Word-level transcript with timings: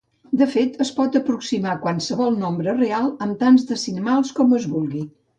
De 0.41 0.45
fet, 0.51 0.77
es 0.85 0.91
pot 0.99 1.17
aproximar 1.17 1.75
qualsevol 1.83 2.39
nombre 2.43 2.73
real 2.77 3.11
amb 3.27 3.37
tants 3.43 3.67
decimals 3.73 4.33
com 4.41 4.57
es 4.61 4.67
vulgui. 4.73 5.03